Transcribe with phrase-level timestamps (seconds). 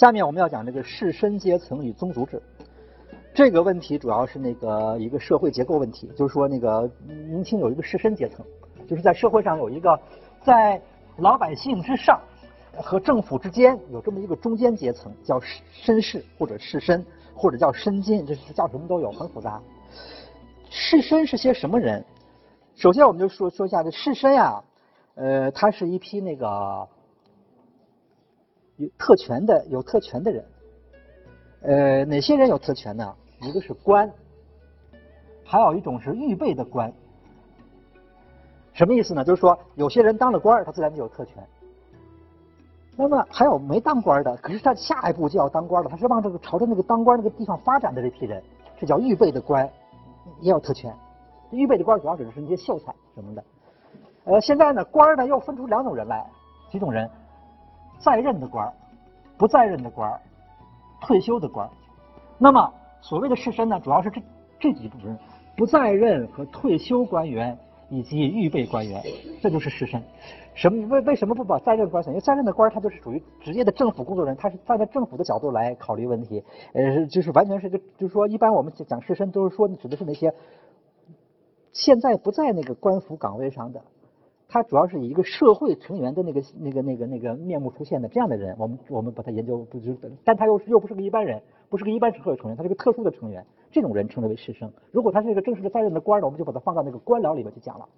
[0.00, 2.40] 下面我们要讲这个士绅阶层与宗族制。
[3.34, 8.42] 这个问题主要是那个一个社会结构问题，就是说那个明清有一个士绅阶层，
[8.88, 10.00] 就是在社会上有一个
[10.42, 10.80] 在
[11.18, 12.18] 老百姓之上
[12.78, 15.38] 和政府之间有这么一个中间阶层，叫
[15.84, 19.60] 绅士或者士绅或者叫绅金，这是叫什么都有，很复杂。
[20.70, 22.02] 士绅是些什么人？
[22.74, 24.64] 首先我们就说说一下这士绅呀，
[25.16, 26.88] 呃，他是一批那个
[28.80, 30.44] 有特权的有特权的人。
[31.60, 33.14] 呃，哪些人有特权呢？
[33.42, 34.10] 一个是官，
[35.44, 36.90] 还有一种是预备的官。
[38.72, 39.22] 什么意思呢？
[39.22, 41.46] 就是说，有些人当了官他自然就有特权。
[42.96, 48.42] 那么还有没当官的，可是他下一步就要当官了，他是往这个朝着那个当官那个地方发展的这批人，
[48.78, 49.68] 这叫预备的官，
[50.40, 50.94] 也有特权。
[51.50, 53.44] 预备的官主要指的是那些秀才什么的。
[54.24, 56.24] 呃，现在呢，官呢又分出两种人来，
[56.70, 57.10] 几种人：
[58.00, 58.74] 在任的官儿，
[59.38, 60.20] 不在任的官儿。
[61.02, 61.70] 退休的官儿，
[62.36, 62.70] 那么
[63.00, 64.20] 所谓的士绅呢，主要是这
[64.58, 65.18] 这几部分：
[65.56, 69.02] 不在任和退休官员以及预备官员，
[69.40, 69.98] 这就是士绅。
[70.52, 72.12] 什么为为什么不把在任官选？
[72.12, 76.44] 因为在任的官他就是属于职业的政府工作人员，他是站在政府的角度来考虑问题，
[76.74, 80.34] 呃，就是完全是个，就是说，一般我们讲士绅都是说指的是那些
[81.72, 83.82] 现在不在那个官府岗位上的。
[84.52, 89.94] 他主要是以一个社会成员的那个、那个、那个、那个面目出现的这样的人，我们我们把他研究不就？
[90.24, 94.68] 但他又是又不是个一般人，不是个一般社会成员，他是个特殊的成员，这种人称之为士绅。
[94.90, 97.88] 如果他是一个正式的在任的官呢，我们就把他放到那个官僚里面去讲了。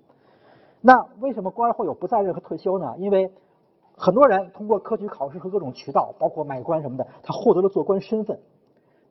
[0.82, 2.94] 那为什么官会有不在任和退休呢？
[2.98, 3.32] 因为
[3.96, 8.38] 很多人通过科举考试和各种渠道，包括买官什么的，他获得了做官身份，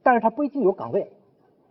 [0.04, 1.12] 但是他不一定有岗位，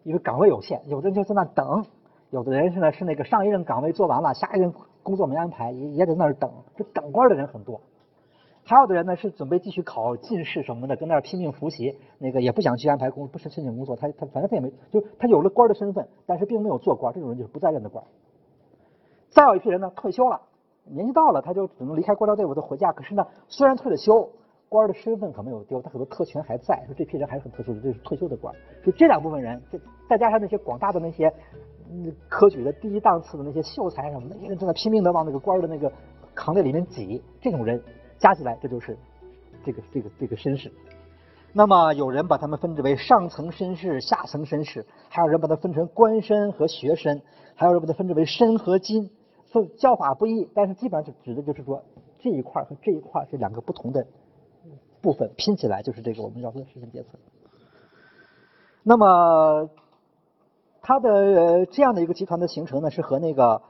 [0.03, 1.85] 因为岗位有限，有的人就在那等，
[2.31, 4.73] 有的人是呢是那个上一任岗位做完了，下一任。
[5.03, 6.53] 工作没安排，也也在那儿等。
[6.77, 7.81] 这等官的人很多，
[8.63, 11.97] 还有的人呢是准备继续考进士什么的，跟那儿拼命复习。
[12.19, 17.15] 那个也不想去安排工，不是申请工作，他他反正他也没，就他有了官的身份，但是并没有做官。
[17.15, 18.05] 这种人就是不在任的官。
[19.31, 20.39] 再有一批人呢，退休了，
[20.85, 22.93] 年纪到了，他就只能离开官僚队伍，他回家。
[22.93, 24.29] 可是呢，虽然退了休，
[24.69, 26.85] 官的身份可没有丢，他很多特权还在。
[26.85, 28.55] 说这批人还是很特殊的，这是退休的官。
[28.85, 29.81] 就这两部分人，这
[30.11, 31.33] 再加上那些广大的那些。
[32.29, 35.93] 科举的第一档次的那些秀才什么的，一人正在拼命的往那个官的那个
[36.35, 37.83] 行列里面挤，这种人
[38.19, 38.97] 加起来，这就是
[39.65, 40.73] 这个这个这个绅士。
[41.53, 47.21] 那么有人把他们分为上层绅士、下层绅士，还有人把它分成官绅和学绅，
[47.55, 49.11] 还有人把它分为绅和金，
[49.53, 51.83] 分叫法不一，但是基本上就指的就是说
[52.21, 54.07] 这一块和这一块是两个不同的
[55.01, 57.19] 部分拼起来就是这个我们要说的士绅阶层。
[58.83, 59.69] 那么。
[60.91, 63.63] 它的这样的一个集团的形成呢，是和那个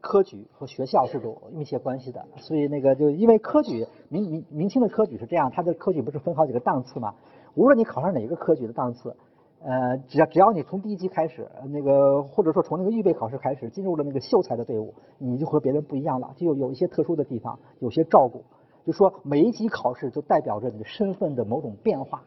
[0.00, 2.26] 科举和学校是有密切关系的。
[2.38, 7.14] 所以那个就因为科举，明明明清的科举是这样，它的科举不是分好几个档次嘛？
[7.54, 9.14] 无论你考上哪个科举的档次，
[9.62, 18.42] 呃，只要只要你从第一级开始，那个或者说从那个预备考试开始进入了那个秀才的队伍，你就和别人不一样了，就有有一些特殊的地方，有些照顾。
[18.84, 22.24] 就说每一级考试就代表着你的身份的某种变化。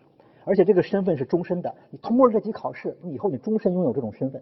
[0.47, 4.41] 而且这个身份是终身的，你通过这级考试，你以后你终身拥有这种身份；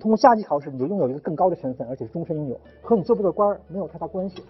[0.00, 4.42] 通过下级考试，你就拥有一个更高的身份，而且是终身拥有，和你做不做官没有太大关系。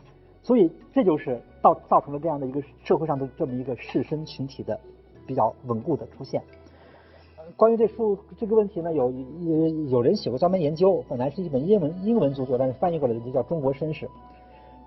[0.43, 4.81] 所以这就是造造成了这样的一个社会上的这么一个士绅群体的
[5.27, 6.43] 比较稳固的出现。
[7.55, 14.06] 关于这书这个问题呢，有有有人写过专门研究，本来是一本英文英文著作，但是翻译过来就叫《中国绅士》，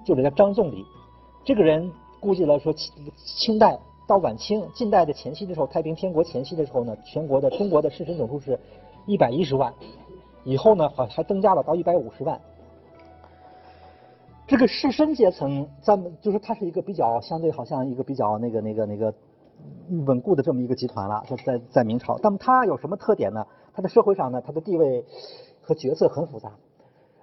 [0.04, 0.84] 作者叫张仲礼。
[1.44, 3.78] 这个人估计来说清清代。
[4.08, 8.60] 到晚清、近代的前期的时候，太平天国前期的时候呢，全国的中国的士绅总数是
[9.08, 9.74] 一百一十万，
[10.44, 12.40] 以后呢好还增加了到一百五十万。
[14.48, 19.12] 这个士绅阶层，咱们就是它是一个比较相对，好像一个比较那个那个那个
[20.06, 22.20] 稳固的这么一个集团了，在在在明朝。
[22.22, 23.48] 那么它有什么特点呢？
[23.74, 25.04] 它的社会上呢，它的地位
[25.64, 26.52] 和角色很复杂。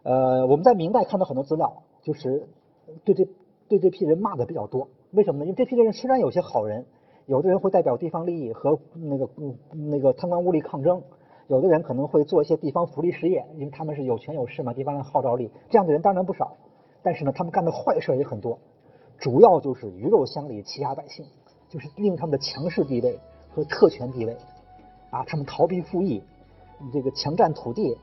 [0.02, 2.48] 呃，我们在明代看到很多资料，就是
[3.04, 3.24] 对这
[3.68, 4.88] 对这批人骂的比较多。
[5.12, 5.44] 为什么呢？
[5.44, 6.84] 因为这批的人虽然有些好人，
[7.26, 9.56] 有的人会代表地方利益和那个嗯
[9.90, 11.02] 那个贪官污吏抗争，
[11.48, 16.56] 有的人可能会做一些地方福利事业，因为他们是有权有势嘛，地方的号召力，这样的人当然不少。
[17.02, 18.58] 但是呢，他们干的坏事也很多，
[19.18, 21.26] 主要就是鱼肉乡里欺压百姓，
[21.68, 23.18] 就是利用他们的强势地位
[23.54, 24.34] 和特权地位，
[25.10, 26.22] 啊，他们逃避赋役，
[26.90, 27.98] 这个强占土地，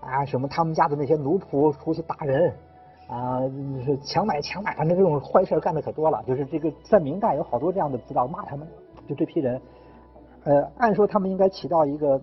[0.00, 2.52] 啊，什么他们家的那些奴仆出去打人。
[3.10, 3.40] 啊，
[4.04, 6.22] 强买强买，反正这种坏事干的可多了。
[6.28, 8.64] 就是这个在明代有好多这样的资料骂他们，
[9.08, 9.60] 就这批人，
[10.44, 12.20] 呃，按说他们应该起到一个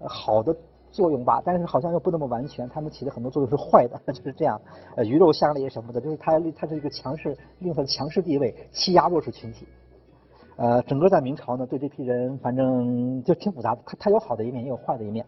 [0.00, 0.56] 好的
[0.90, 4.58] 作用吧，但是好像又不那么完全，他们起的很多作用是坏的， 就是这样。
[4.96, 9.68] 呃，鱼肉乡里什么的，就是他他是一个强势，利用他的强势地位欺压弱势群体。
[10.56, 15.26] 呃，整个在明朝呢，对这批人反正就挺复杂的，他他有好的一面，也有坏的一面。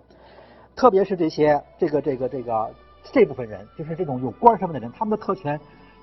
[0.74, 2.70] 特别是这些这个这个这个
[3.12, 5.58] 这部分人，就是这种有官身份的人，他们的特权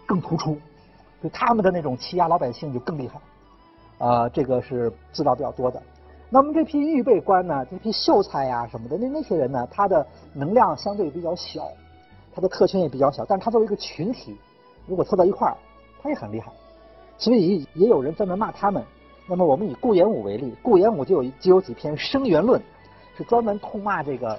[0.05, 0.57] 更突出，
[1.21, 3.19] 就他们的那种欺压老百姓就更厉害。
[3.99, 5.81] 啊，这个是资料比较多的。
[6.29, 11.69] 那么这批预备官呢，这批秀才呀什么的，那那些人呢，他的能量相对比较小，
[12.33, 14.35] 他的特权也比较小，但是他作为一个群体，
[14.87, 15.55] 如果凑到一块儿，
[16.01, 16.51] 他也很厉害。
[17.17, 18.83] 所以也有人专门骂他们。
[19.27, 22.59] 那么我们以顾炎武为例，顾炎武就有就有几篇《声援论》，
[23.15, 24.37] 是专门痛骂这个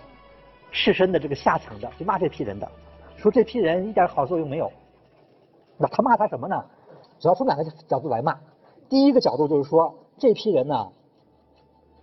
[0.75, 2.69] 士绅的这个下层的，就骂这批人的，
[3.17, 4.69] 说这批人一点好作用没有。
[5.79, 6.63] 那他骂他什么呢？
[7.21, 8.37] 主要从两个角度来骂。
[8.89, 10.89] 第一个角度就是说，这批人呢，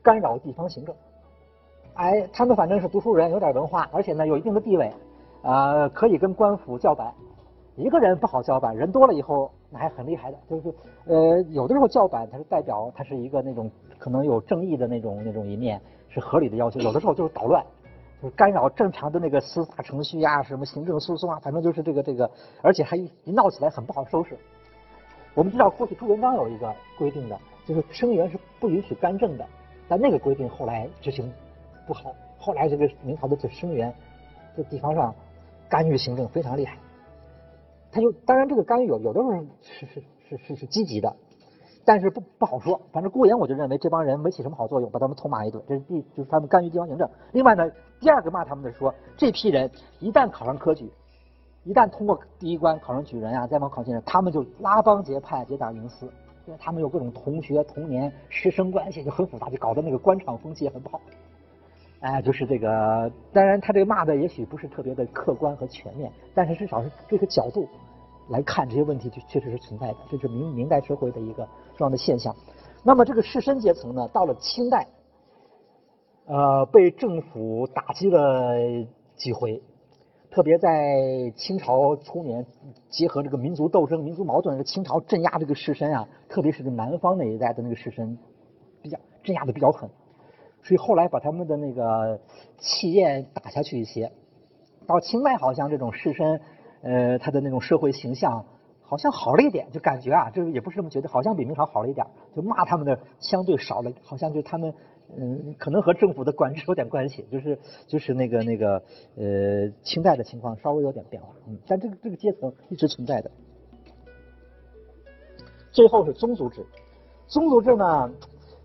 [0.01, 0.95] 干扰地方行政。
[1.95, 4.89] 哎，他们反正是读书人，有点文化，而且呢有一定的地位，
[5.41, 7.13] 啊，可以跟官府叫板。
[7.75, 10.37] 一个人不好叫板，人多了以后那还很厉害的。
[10.49, 10.73] 就是
[11.05, 13.69] 呃，有的时候叫板，它是代表它是一个那种
[13.99, 16.79] 可能有正义的那种那种一面，是合理的要求。
[16.79, 17.63] 有的时候就是捣乱，
[18.21, 22.29] 就是干扰正常的那个司法程序呀，什么行政诉讼啊，反正就是这个这个，
[22.61, 24.37] 而且还一闹起来很不好收拾。
[25.33, 29.45] 我们知道过去朱元璋有一个规定的，就是生员是不允许干政的，
[29.87, 31.31] 但那个规定后来执行
[31.87, 33.91] 不好，后来这个明朝的这生员
[34.55, 35.15] 在地方上
[35.67, 36.77] 干预行政非常厉害。
[37.91, 41.15] 他就当然这个干预有有的时候是是是是是积极的，
[41.85, 42.79] 但是不不好说。
[42.91, 45.63] 反正顾炎我就认为这帮人没起什么好作用，把他们痛骂一顿。
[45.67, 47.09] 这是第就是他们干预地方行政。
[47.31, 47.69] 另外呢，
[47.99, 49.69] 第二个骂他们的说，这批人
[49.99, 50.91] 一旦考上科举，
[51.63, 56.05] 一旦通过第一关考上举人啊，再往考进人，他们就拉帮结派、结党营私，
[56.45, 60.99] 因为他们有各种同学、同年、师生关系就很复杂，就搞得那个官场风气也很不好。
[61.99, 67.67] 哎，就是这个，当然他这个骂的也许不是特别的客观和全面，但是至少是这个角度
[68.31, 71.45] 来看这些问题，就确实是存在的，这是明明代社会的一个
[71.77, 72.35] 重要的现象。
[72.83, 74.87] 那么这个士绅阶层呢，到了清代，
[76.25, 78.55] 呃，被政府打击了
[79.15, 79.61] 几回，
[80.31, 82.45] 特别在清朝初年，
[82.89, 88.17] 结合这个民族斗争、民族矛盾，清朝镇压这个士绅啊，特别是南方那一带的那个士绅，
[88.81, 89.89] 比较镇压的比较狠。
[90.63, 92.19] 所以后来把他们的那个
[92.57, 94.11] 气焰打下去一些，
[94.87, 96.39] 到清代好像这种士绅，
[96.81, 98.45] 呃，他的那种社会形象
[98.81, 102.05] 好像好了一点，就感觉啊，这个也不是这么觉得，好像比明朝好了一点，
[102.35, 104.73] 就骂他们的相对少了，好像就他们，
[105.17, 108.83] 嗯，可能和政府的管制有点关系，就是就是那个那个
[109.15, 113.31] 呃，清代的情况稍微有点变化，嗯，但这个这个阶层一直存在的。
[115.71, 116.65] 最后是宗族制，
[117.27, 118.11] 宗族制呢，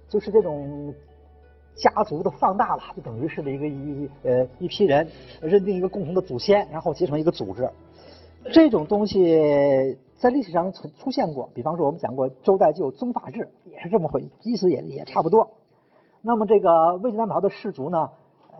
[0.08, 0.94] 就是这种。
[1.78, 5.06] 家族的放大了，就等于是一个一呃一批人
[5.42, 7.68] 认定一个共同的祖先，然后结成一个组织。
[8.52, 15.50] 这种东西在历史上曾出现过，比方说我们讲过周代就有宗法制，也是这么回意思也也差不多。
[16.22, 18.10] 那么这个魏晋南北朝的氏族呢，
[18.52, 18.58] 呃，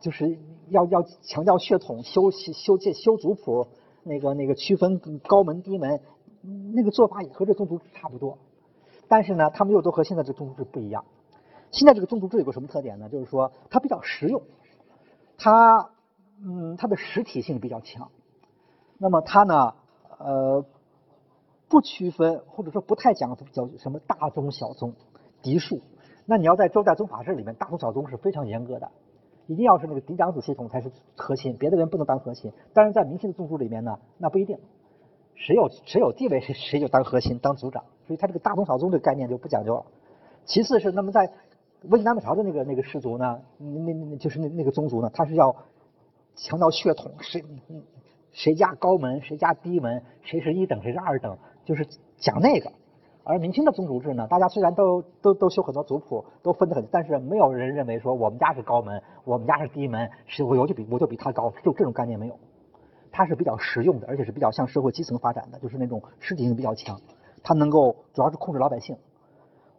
[0.00, 0.38] 就是
[0.68, 3.66] 要要强调血统，修修建修族谱，
[4.02, 6.00] 那个那个区分高门低门，
[6.74, 8.38] 那个做法也和这宗族制差不多。
[9.08, 11.04] 但是呢，他们又都和现在这宗族制不一样。
[11.70, 13.08] 现在这个宗族制有个什么特点呢？
[13.08, 14.42] 就是说它比较实用，
[15.36, 15.90] 它
[16.42, 18.10] 嗯它的实体性比较强。
[18.98, 19.74] 那么它呢
[20.18, 20.64] 呃
[21.68, 24.94] 不区分或者说不太讲叫什么大宗小宗
[25.42, 25.80] 嫡庶。
[26.26, 28.90] 那你要在周代宗法制里面，大宗小宗是非常严格的，
[29.46, 32.52] 一定要是那个嫡长子系统才是核心，别的人不能当核心。
[32.74, 34.58] 但是在明清的宗族里面呢，那不一定，
[35.34, 39.86] 谁有谁有地位谁谁就当核心当族长，所以它这个大宗小宗这个概念就不讲究了。
[40.44, 41.30] 其次是那么在
[41.84, 45.56] 魏晋南北朝的那个那个氏族呢，那那就是那那个宗族呢，他是要
[46.36, 47.42] 强调血统，谁
[48.38, 51.84] 谁家高门，谁家低门，谁是一等，谁是二等，就是
[52.18, 52.70] 讲那个。
[53.24, 62.38] 而明清的宗族制呢，大家虽然都都都修很多族谱，都分得很，但是没有人认为说我们家是高门，我们家是低门，是我就比我就比他高，就这种概念没有。
[63.10, 67.00] 它是比较实用的，而且是比较向社会基层发展的，就是那种实体性比较强，
[67.42, 68.96] 它能够主要是控制老百姓。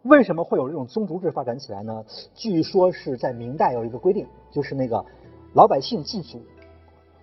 [0.04, 2.04] 为什么会有这种宗族制发展起来呢？
[2.36, 5.06] 据说是在明代有一个规定，就是那个
[5.54, 6.42] 老百姓祭祖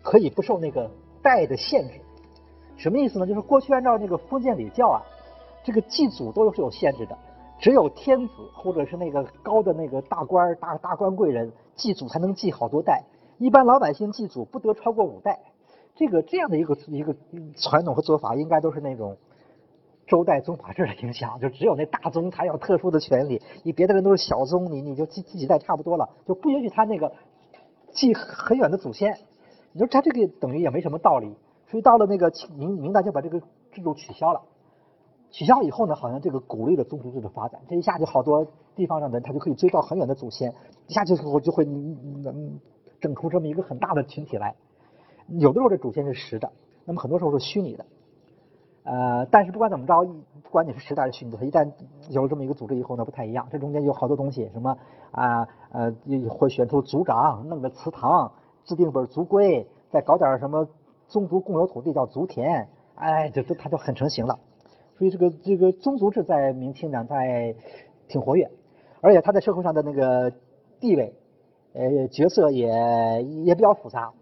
[0.03, 0.91] 可以不受那个
[1.27, 1.95] 代的限制。
[2.77, 3.27] 什么意思呢？
[3.27, 5.03] 就是过去按照那个封建礼教啊，
[5.65, 7.19] 这个祭祖都是有限制的，
[7.59, 13.03] 只有天子或者是那个高的那个大官大大官贵人祭祖才能祭好多代，
[13.39, 15.41] 一般老百姓祭祖不得超过五代。
[15.97, 17.17] 这个这样的一个一个
[17.57, 19.17] 传统和做法，应该都是那种。
[20.09, 27.13] 周代宗法制的影响，就只有那大宗才有特殊的权利，你别的人都是小宗，你你就祭祭几代差不多了，就不允许他那个
[27.91, 29.19] 祭很远的祖先。
[29.77, 33.39] 你说他这个等于也没什么道理，所以到了那个清明明代就把这个
[33.71, 34.41] 制度取消了，
[35.31, 40.55] 取消以后呢，好像这个鼓励了宗族制的发展，这一下就好多地方上的人他就可以追到很远的祖先，
[40.87, 42.59] 一下就就会能
[43.01, 44.57] 整出这么一个很大的群体来。
[45.29, 46.51] 有的时候这祖先是实的，
[46.87, 47.85] 那么很多时候是虚拟的。
[48.85, 51.71] 呃，但是不管怎么着，不管你是实的还是虚拟的，一旦
[52.09, 53.47] 有了这么一个组织以后呢，不太一样。
[53.51, 54.79] 这中间有好多东西，什么
[55.11, 55.93] 啊呃，
[56.31, 58.31] 会选出族长，弄个祠堂，
[58.67, 60.69] 制定本族规，再搞点什么
[61.09, 64.39] 宗族共有土地叫族田，哎，这这它就很成型了。
[64.99, 67.55] 所以这个这个宗族制在明清两代
[68.09, 68.51] 挺活跃，
[69.01, 70.33] 而且它在社会上的那个
[70.81, 71.15] 地位，
[71.75, 72.67] 呃，角色也
[73.45, 74.13] 也比较复杂。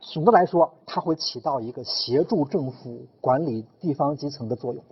[0.00, 4.82] 总的来说，它会起到一个协助政府管理地方基层的作用。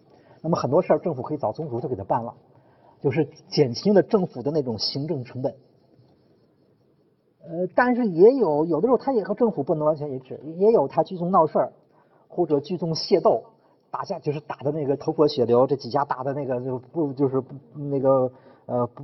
[0.42, 2.34] 那么很多事儿，政府可以找宗族就给他办了，
[3.00, 5.54] 就是减轻了政府的那种行政成本。
[7.48, 11.72] 呃，但是也有有的时候，他也和政府不能完全一致，也有他聚众闹事儿，
[12.28, 13.42] 或者聚众械斗、
[13.90, 18.30] 打架，就是打的那个头破血流，这几家打的那个就不就是不那个
[18.66, 19.02] 呃不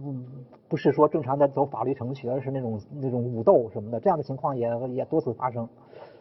[0.69, 5.67] 不是说正常的走法律程序，而是那种那种武斗什么的，这样的情况也也多次发生。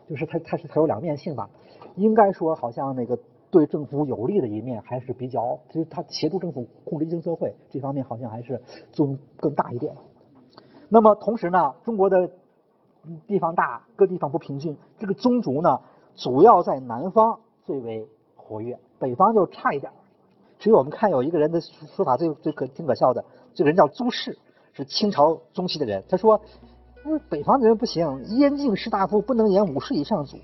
[0.08, 1.50] 就是它，它是它有两面性吧。
[1.96, 3.20] 应该说，好像那个
[3.52, 8.62] 对政府有利的一面还是比较，就是它协助政府控制经济社会这方面，好像还是
[8.92, 9.94] 作用更大一点。
[10.94, 12.30] 那么同时呢，中国的
[13.26, 15.80] 地方大，各地方不平均，这个宗族呢，
[16.14, 19.92] 主要在南方最为活跃，北方就差一点。
[20.60, 24.38] 所以我们看有一个人的说法最最可挺可笑的，这个人叫朱氏，
[24.74, 26.40] 是清朝中期的人，他说。
[27.06, 30.38] 嗯，北方的人不行，燕京士大夫不能言五世以上祖。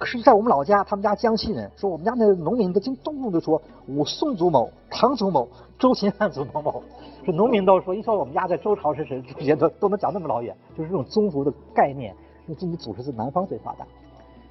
[0.00, 5.46] 可是，在我们老家，他们家江西人说，我们家那农民都经动不动就说我宋祖某、唐祖某、
[5.78, 6.82] 周秦汉祖某某。
[7.22, 12.16] 这农民都说，一说我们家在周朝是谁之间都都能讲那么老远，就是这种宗族的概念，
[12.46, 13.86] 那宗族组织是南方最发达。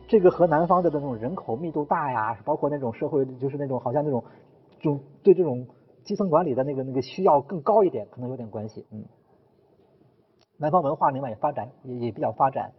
[0.07, 4.23] 这个和南方的那种人口密度大呀，包括那种社会，就是那种好像那种，
[4.79, 5.65] 就对这种
[6.03, 9.03] 基层管理的那个那个需要更高一点，可能有点关系，嗯。
[10.57, 12.71] 南方文化另外也发展也也比较发展，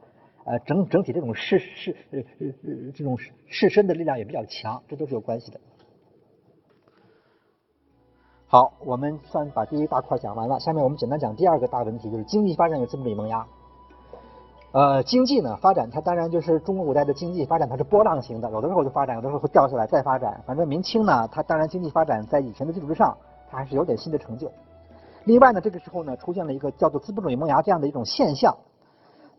[0.45, 5.61] 呃整整体这种士士呃呃这种士绅的力量也比较强，这都是有关系的。
[8.47, 13.47] 好，我们算把第一大块讲完了，下面我们简单讲第二个大问题，就是经济发展有资本主义萌芽。
[14.73, 20.43] 呃，经济呢发展，它当然就是中国古代的经济发展，它是波浪型的，有的时候就发展，有的时候会掉下来再发展。
[20.47, 23.17] 反正明清呢，它当然经济发展在以前的基础之上，
[23.51, 24.51] 它还是有点新的成就。
[25.25, 28.57] 另外呢，这个时候呢，出现了一个叫做资本主义萌芽这样的一种现象。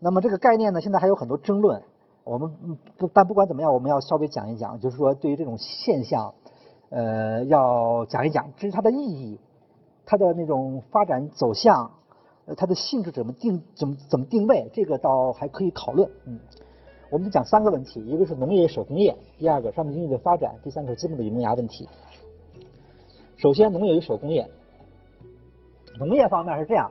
[0.04, 1.80] 那么这个概念呢，现在还有很多争论。
[2.24, 2.52] 我们
[2.98, 6.34] 不，但不管怎么样，我们要稍微讲一讲，就是说对于这种现象，
[6.90, 9.38] 呃，要讲一讲，这是它的意义，
[10.04, 11.92] 它的那种发展走向，
[12.46, 16.10] 呃，它的性质怎么定，怎么怎么定位，这个倒还可以讨论。
[16.24, 16.40] 嗯，
[17.10, 21.88] 我们讲三个问题，一个是农业手工业，第二个商品经济的发展，第三个是资本主义萌芽问题。
[23.36, 24.50] 首先，农业与手工业。
[25.98, 26.90] 农业方面是这样，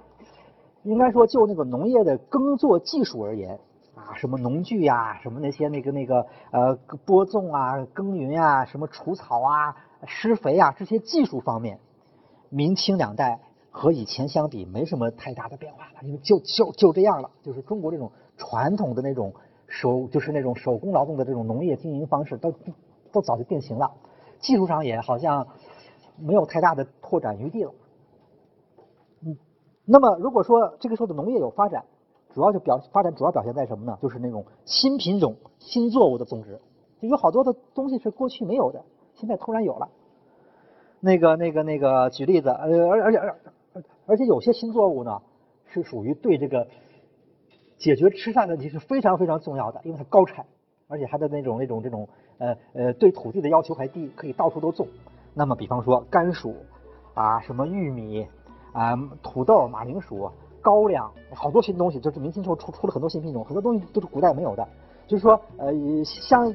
[0.84, 3.60] 应该说就那个农业的耕作技术而言，
[3.96, 11.80] 啊，什么农具呀，什么那些那个那个呃播种啊、耕耘啊、什么除草啊、施肥啊这些技术方面，
[12.50, 19.34] 明清两代和以前相比没什么太大的变化了，因为就就就这样了，就是中国这种传统的那种
[19.68, 22.54] 手，就是那种手工劳动的这种农业经营方式都
[23.12, 23.92] 都早就定型了，
[24.40, 25.48] 技术上也好像
[26.18, 27.72] 没有太大的拓展余地了。
[29.24, 29.38] 嗯，
[29.94, 31.84] 那么如果说这个时候的农业有发展，
[32.34, 33.98] 主要就表发展主要表现在什么呢？
[34.02, 36.62] 就是那种新品种、新作物的种植，
[37.02, 39.90] 就有好多的东西是过去没有的，现在突然有了。
[41.02, 43.36] 那个、那个、那个，举例子，呃，而而且而
[44.06, 45.22] 而且有些新作物呢，
[45.66, 46.68] 是属于对这个
[47.78, 50.46] 解决吃饭问题是非常非常重要的，因为它高产，
[50.88, 52.08] 而且它的那种那种这种
[52.38, 54.88] 呃呃对土地的要求还低，可以到处都种。
[55.34, 56.56] 那么比方说甘薯
[57.14, 58.26] 啊，什么玉米。
[58.74, 60.30] 啊，土豆、马铃薯、
[60.62, 64.68] 高粱，好多新东西，就是明清时候出出了很多新品种，很多东西都是古代没有的。
[65.08, 65.74] 就是说，呃，
[66.06, 66.54] 像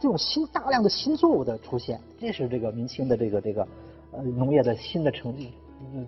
[0.00, 3.66] 这种新大量的新作物的出现，这是这个明清的这个这个
[4.10, 5.52] 呃农业的新的成绩，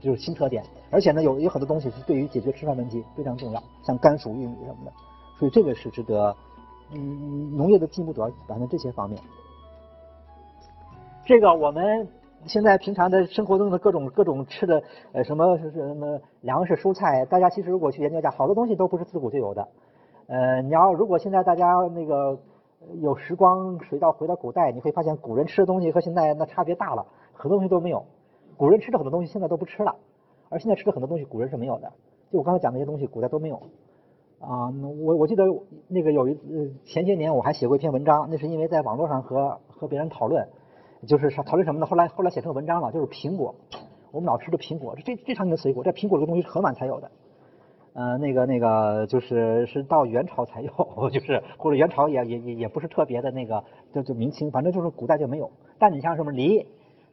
[0.00, 0.64] 就是新特点。
[0.90, 4.92] 而且呢，有有很多东西是对于解决吃饭问题非常重要，像甘薯、玉米什么的。
[5.38, 6.34] 所以这个是值得，
[6.90, 9.22] 嗯，农业的进步主要表现在这些方面。
[11.24, 12.08] 这个我们。
[12.46, 19.68] 现在平常的生活中的各种各种吃的，呃，什么什么粮食、蔬菜，大家其实如果去研究一下，好多东西都不是自古就有的。
[20.28, 22.38] 呃，你要如果现在大家那个
[23.00, 28.04] 有时光回到回到古代，你会发现古人吃的东西和现在那差别大了，很多东西都没有。
[28.56, 29.94] 古人吃的很多东西现在都不吃了，
[30.48, 31.92] 而现在吃的很多东西古人是没有的。
[32.30, 33.56] 就我刚才讲那些东西，古代都没有。
[34.40, 35.44] 啊，我我记得
[35.88, 36.38] 那个有一
[36.84, 40.46] 前些年我还写过一篇文章，那是因为在网络上和和别人讨论。
[41.06, 41.86] 就是讨论什么呢？
[41.86, 43.54] 后来后来写成文章了，就是苹果，
[44.12, 47.10] 我们老吃的苹果，这这常见的水果，这苹果这个东西是很晚才有的。
[47.94, 50.70] 呃，那个那个就是是到元朝才有，
[51.10, 55.50] 就是或者元朝也也也也不是特别的那个，就就明清，反正就是古代就没有。
[55.78, 56.66] 但你像什么梨、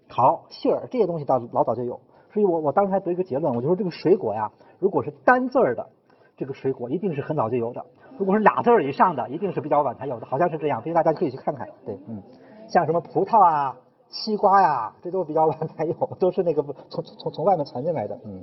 [0.10, 2.00] 桃、杏儿这些东西，倒老早就有。
[2.34, 5.88] 所以我我当时还得一个结论，我就说这个水果呀，如果是单字儿的
[6.36, 7.82] 这个水果，一定是很早就有的；
[8.18, 10.82] 如果是俩字儿以上的，一定是比较晚才有的，好像是这样。
[10.82, 11.66] 所以大家可以去看看。
[11.86, 12.22] 对，嗯，
[12.68, 13.76] 像什么葡萄啊、
[14.10, 18.20] 西瓜呀，这都比较晚才有，都是那个从从从外面传进来的。
[18.24, 18.42] 嗯，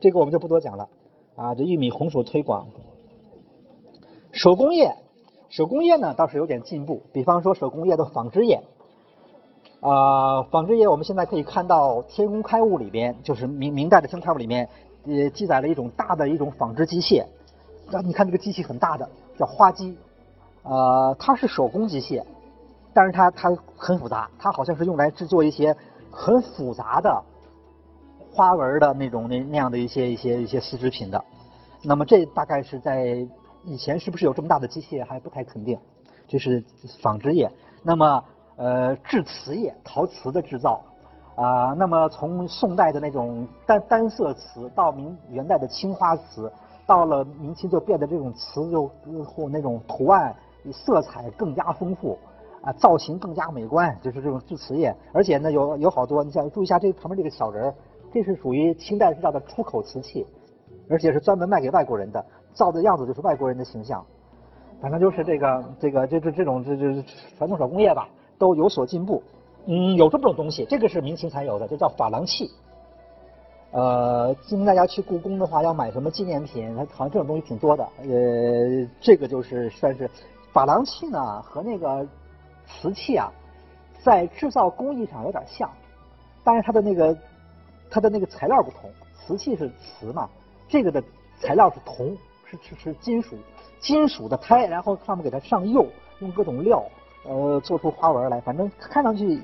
[0.00, 0.88] 这个我们就不多讲了。
[1.36, 2.66] 啊，这玉米红薯推广，
[4.32, 4.96] 手工业，
[5.50, 7.02] 手工业呢倒是有点进步。
[7.12, 8.62] 比方说手工业的纺织业，
[9.80, 14.66] 啊，纺织业我们现在可以看到《天工开物》里边，就是明明代的《天工开物》里面，
[15.04, 17.26] 也记载了一种大的一种纺织机械。
[17.90, 19.06] 那你看这个机器很大的，
[19.38, 19.96] 叫花机，
[20.62, 22.24] 呃，它是手工机械，
[22.96, 25.76] 但是它它很复杂，它好像是用来制作一些
[26.10, 27.22] 很复杂的。
[28.32, 31.22] 花纹的那种那那样的一些一些一些丝织品的，
[31.82, 33.26] 那么这大概是在
[33.64, 35.78] 以前是不是有这么大的机械还不太肯定，
[36.26, 36.64] 这是
[37.02, 37.50] 纺织业。
[37.82, 38.24] 那么
[38.56, 40.80] 呃制瓷业，陶瓷的制造
[41.34, 46.50] 啊，那么从宋代的那种单单色瓷到明元代的青花瓷，
[46.86, 48.86] 到了明清就变得这种瓷就
[49.22, 50.34] 或那种图案
[50.72, 52.18] 色彩更加丰富
[52.66, 54.94] 啊，造型更加美观，就是这种制瓷业。
[55.14, 57.74] 而且呢有有好多，你想注意一下这旁边这个小人儿。
[58.12, 60.26] 这是属于清代制造的出口瓷器，
[60.88, 64.02] 而且是专门卖给外国人的，造的样子就是外国人的形象。
[64.80, 67.04] 反正就是这个这个这这这种这这
[67.36, 69.22] 传统手工业吧，都有所进步。
[69.66, 72.48] 嗯，有这么种东西，这个是明清才有的，就叫珐琅器。
[73.72, 77.84] 呃，今天大家去故宫的话，要买什么纪念品，好像这种东西挺多的。
[77.98, 80.08] 呃，这个就是算是
[80.54, 82.06] 珐琅器呢，和那个
[82.66, 83.32] 瓷器啊，
[84.02, 85.70] 在制造工艺上有点像，
[86.44, 87.16] 但是它的那个。
[87.88, 90.28] 它的那个材料不同，瓷器是瓷嘛，
[90.66, 91.00] 这个的
[91.38, 93.36] 材料是铜，是是是金属，
[93.78, 95.86] 金属的胎，然后上面给它上釉，
[96.18, 96.84] 用各种料，
[97.24, 99.40] 呃，做出花纹来，反正看上去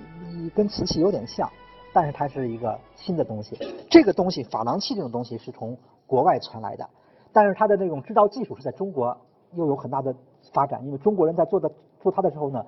[0.57, 1.49] 跟瓷器有点像，
[1.93, 3.57] 但是它是一个新的东西。
[3.89, 6.85] 这个东西珐琅器这种东西是从国外传来的，
[7.33, 9.17] 但是它的那种制造技术是在中国
[9.55, 10.13] 又有很大的
[10.53, 12.67] 发展，因为中国人在做的做它的时候呢，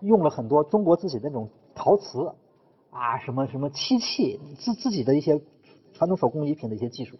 [0.00, 2.32] 用了很多中国自己的那种陶瓷。
[2.88, 5.42] 啊，什么什么漆器，自自己的一些
[5.92, 7.18] 传统手工艺品的一些技术，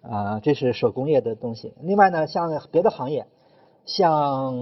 [0.00, 1.74] 啊，这是手工业的东西。
[1.82, 3.26] 另外呢，像别的行业，
[3.84, 4.54] 像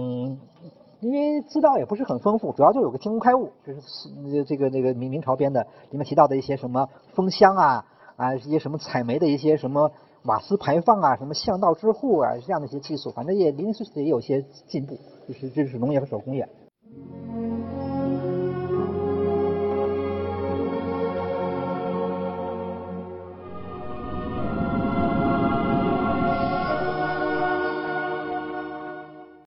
[0.99, 7.85] 因为资料也不是很丰富，主要就有个《天工开物》，就是这个那个明明朝编的，里面提到的一些什么封箱啊，
[8.17, 14.97] 啊，一些什么采煤的一些什么瓦斯排放啊，什么巷道之户啊，这样的一些技术，反正也零零碎碎也有些进步，
[15.29, 16.49] 就是这是农业和手工业。
[16.95, 17.22] Amen.